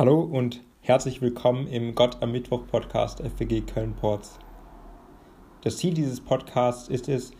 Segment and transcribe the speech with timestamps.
[0.00, 4.38] Hallo und herzlich willkommen im Gott am Mittwoch Podcast FWG Köln-Ports.
[5.60, 7.32] Das Ziel dieses Podcasts ist es,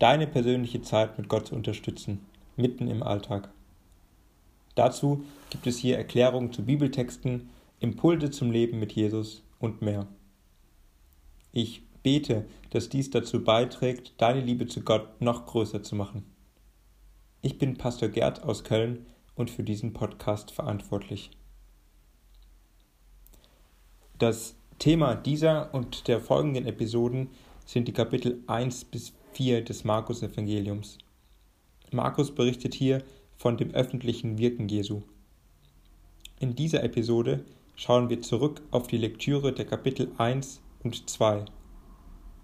[0.00, 2.26] deine persönliche Zeit mit Gott zu unterstützen,
[2.56, 3.52] mitten im Alltag.
[4.74, 10.08] Dazu gibt es hier Erklärungen zu Bibeltexten, Impulse zum Leben mit Jesus und mehr.
[11.52, 16.24] Ich bete, dass dies dazu beiträgt, deine Liebe zu Gott noch größer zu machen.
[17.42, 21.30] Ich bin Pastor Gerd aus Köln und für diesen Podcast verantwortlich.
[24.18, 27.28] Das Thema dieser und der folgenden Episoden
[27.64, 30.98] sind die Kapitel 1 bis 4 des Markus-Evangeliums.
[31.92, 33.04] Markus berichtet hier
[33.36, 35.02] von dem öffentlichen Wirken Jesu.
[36.40, 37.44] In dieser Episode
[37.76, 41.44] schauen wir zurück auf die Lektüre der Kapitel 1 und 2.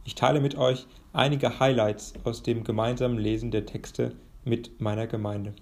[0.05, 4.15] Ich teile mit euch einige Highlights aus dem gemeinsamen Lesen der Texte
[4.45, 5.55] mit meiner Gemeinde.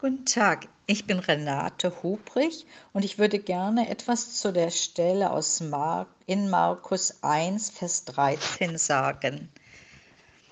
[0.00, 5.58] Guten Tag, ich bin Renate Hubrich und ich würde gerne etwas zu der Stelle aus
[5.58, 9.48] Mar in Markus 1, Vers 13 sagen.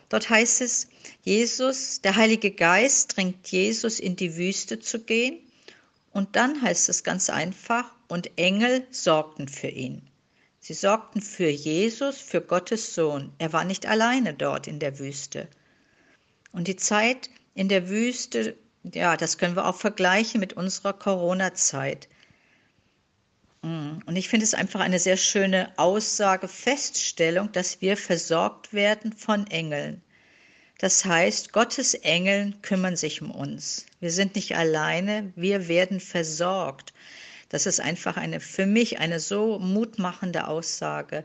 [0.08, 0.88] Dort heißt es,
[1.22, 5.38] Jesus, der Heilige Geist drängt Jesus in die Wüste zu gehen
[6.10, 10.02] und dann heißt es ganz einfach, und Engel sorgten für ihn.
[10.58, 13.32] Sie sorgten für Jesus, für Gottes Sohn.
[13.38, 15.46] Er war nicht alleine dort in der Wüste.
[16.50, 18.56] Und die Zeit in der Wüste
[18.94, 22.08] ja, das können wir auch vergleichen mit unserer Corona-Zeit.
[23.62, 29.12] Mm, und ich finde es einfach eine sehr schöne Aussage, Feststellung, dass wir versorgt werden
[29.12, 30.02] von Engeln.
[30.78, 33.86] Das heißt, Gottes Engeln kümmern sich um uns.
[34.00, 36.92] Wir sind nicht alleine, wir werden versorgt.
[37.48, 41.24] Das ist einfach eine, für mich eine so mutmachende Aussage.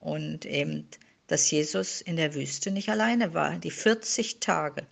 [0.00, 0.88] Und eben,
[1.26, 4.86] dass Jesus in der Wüste nicht alleine war, die 40 Tage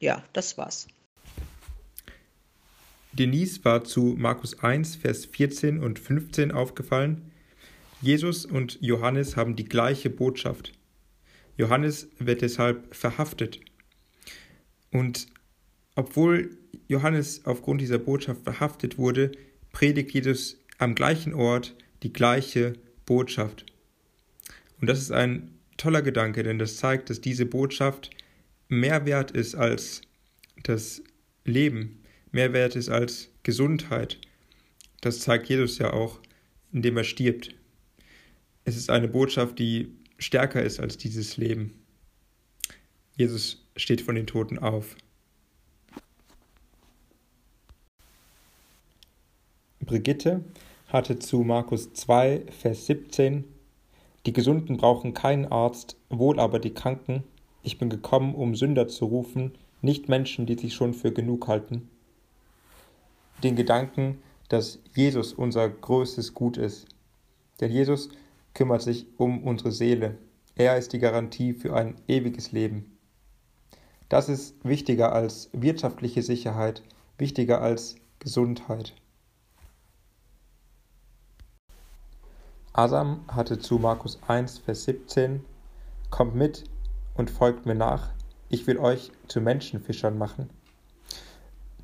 [0.00, 0.86] ja, das war's.
[3.12, 7.30] Denise war zu Markus 1, Vers 14 und 15 aufgefallen.
[8.00, 10.72] Jesus und Johannes haben die gleiche Botschaft.
[11.56, 13.60] Johannes wird deshalb verhaftet.
[14.90, 15.28] Und
[15.94, 16.56] obwohl
[16.88, 19.32] Johannes aufgrund dieser Botschaft verhaftet wurde,
[19.72, 22.74] predigt Jesus am gleichen Ort die gleiche
[23.06, 23.64] Botschaft.
[24.80, 28.10] Und das ist ein toller Gedanke, denn das zeigt, dass diese Botschaft
[28.68, 30.02] mehr wert ist als
[30.62, 31.02] das
[31.44, 32.02] Leben,
[32.32, 34.20] mehr wert ist als Gesundheit.
[35.00, 36.20] Das zeigt Jesus ja auch,
[36.72, 37.54] indem er stirbt.
[38.64, 41.84] Es ist eine Botschaft, die stärker ist als dieses Leben.
[43.16, 44.96] Jesus steht von den Toten auf.
[49.80, 50.44] Brigitte
[50.88, 53.44] hatte zu Markus 2, Vers 17
[54.26, 57.24] Die Gesunden brauchen keinen Arzt, wohl aber die Kranken.
[57.64, 61.88] Ich bin gekommen, um Sünder zu rufen, nicht Menschen, die sich schon für genug halten.
[63.42, 64.18] Den Gedanken,
[64.50, 66.86] dass Jesus unser größtes Gut ist.
[67.62, 68.10] Denn Jesus
[68.52, 70.18] kümmert sich um unsere Seele.
[70.54, 72.98] Er ist die Garantie für ein ewiges Leben.
[74.10, 76.82] Das ist wichtiger als wirtschaftliche Sicherheit,
[77.16, 78.94] wichtiger als Gesundheit.
[82.74, 85.42] Asam hatte zu Markus 1, Vers 17,
[86.10, 86.64] Kommt mit,
[87.14, 88.10] und folgt mir nach,
[88.48, 90.50] ich will euch zu Menschenfischern machen.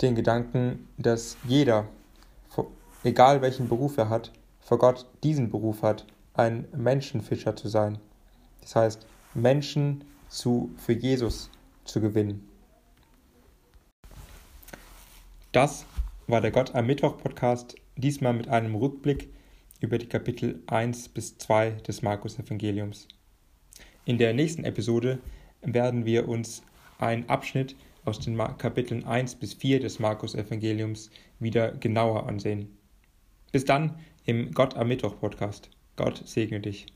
[0.00, 1.86] Den Gedanken, dass jeder,
[3.04, 7.98] egal welchen Beruf er hat, vor Gott diesen Beruf hat, ein Menschenfischer zu sein.
[8.60, 11.50] Das heißt, Menschen zu, für Jesus
[11.84, 12.48] zu gewinnen.
[15.52, 15.84] Das
[16.28, 19.32] war der Gott am Mittwoch Podcast, diesmal mit einem Rückblick
[19.80, 23.08] über die Kapitel 1 bis 2 des Markus Evangeliums.
[24.04, 25.18] In der nächsten Episode
[25.62, 26.62] werden wir uns
[26.98, 32.76] einen Abschnitt aus den Kapiteln 1 bis 4 des Markus Evangeliums wieder genauer ansehen.
[33.52, 35.70] Bis dann im Gott am Mittwoch Podcast.
[35.96, 36.86] Gott segne dich.